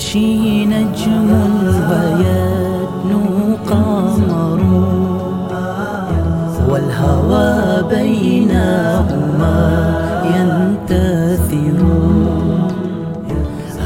يمشي 0.00 0.66
نجم 0.66 1.28
البيات 1.62 2.88
نو 3.10 3.56
قمر 3.70 4.60
والهوى 6.68 7.82
بينهما 7.88 9.58
ينتثر 10.24 11.78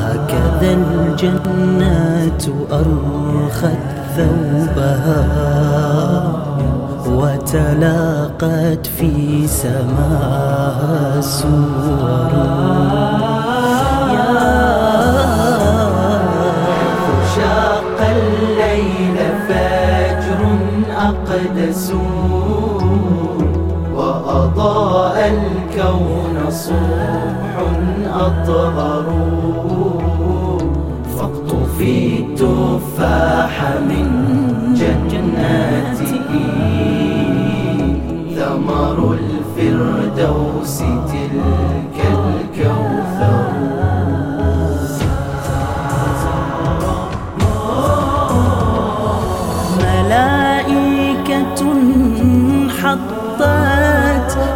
هكذا 0.00 0.72
الجنة 0.72 2.44
أرخت 2.72 3.86
ثوبها 4.16 5.20
وتلاقت 7.06 8.86
في 8.86 9.46
سماها 9.46 11.20
سور 11.20 12.32
وأضاء 23.96 25.16
الكون 25.28 26.50
صبح 26.50 27.54
أطهر. 28.14 29.06
فاقطفي 31.16 32.18
التفاح 32.18 33.54
من 33.88 34.08
جناته. 34.74 36.30
ثمر 38.36 38.98
الفردوس 39.14 40.78
تلك 40.78 41.98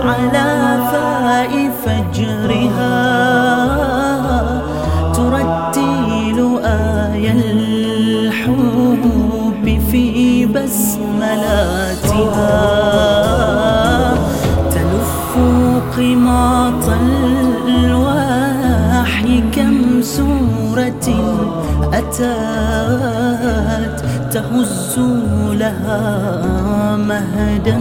على 0.05 0.79
فاء 0.93 1.53
فجرها 1.85 2.97
ترتل 5.13 6.39
آي 6.65 7.25
الحب 7.33 9.05
في 9.91 10.47
بسملاتها 10.47 12.55
تلف 14.71 15.33
قماط 15.97 16.85
الوحي 17.69 19.41
كم 19.57 20.03
سورة 20.03 21.09
أتت 21.93 23.98
تهز 24.33 24.95
لها 25.53 26.03
مهدا 26.97 27.79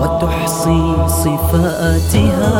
وتحصي 0.00 0.82
صفاتها. 1.08 2.54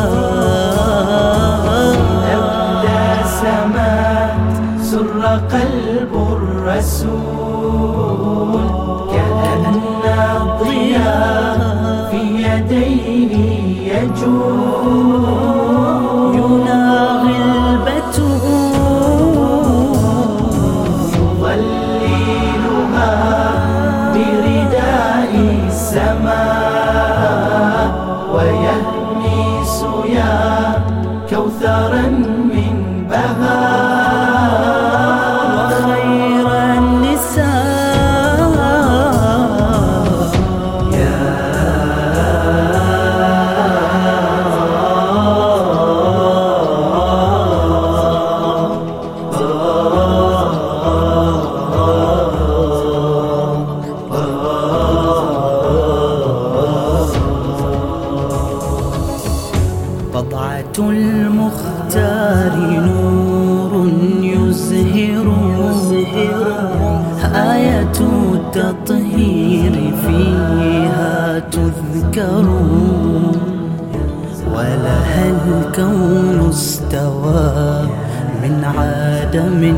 أبتسمت 3.15 4.53
سر 4.83 5.23
قلب 5.53 6.13
الرسول 6.33 7.35
كأن 9.13 9.65
الضياء 10.37 11.59
في 12.11 12.21
يديه 12.43 13.35
يجول. 13.95 15.04
بضعة 60.15 60.79
المختار 60.79 62.53
نور 62.87 63.89
يزهر 64.23 65.27
آية 67.35 67.99
التطهير 68.01 69.95
فيها 70.07 71.39
تذكر 71.39 72.47
ولها 74.55 75.25
الكون 75.31 76.49
استوى 76.49 77.89
من 78.43 78.65
عدم 78.65 79.75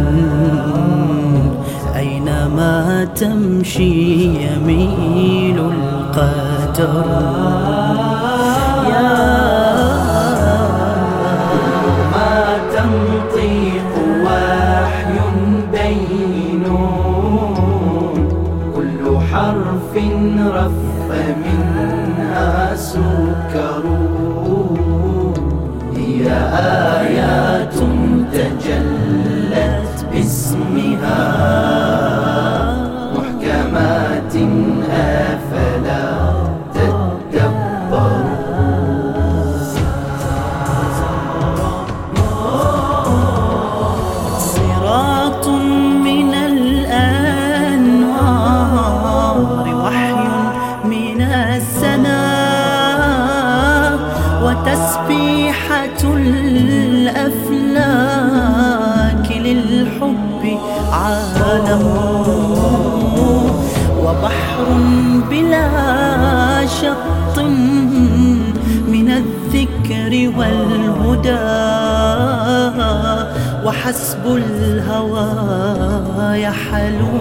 أينما 1.96 3.04
تمشي 3.04 4.24
يميل 4.46 5.58
القدر. 5.58 7.06
رف 19.98 20.95
الأفلاك 57.66 58.56
للحب 59.36 60.58
عالم 60.92 61.82
وبحر 64.00 64.66
بلا 65.30 65.68
شط 66.66 67.38
من 68.88 69.10
الذكر 69.10 70.12
والهدى 70.38 71.46
وحسب 73.66 74.24
الهوى 74.26 75.28
يحلو 76.42 77.18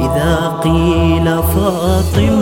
إذا 0.00 0.52
قيل 0.64 1.24
فاطم 1.42 2.40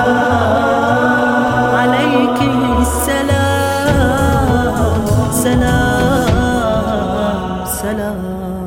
السلام 7.78 8.57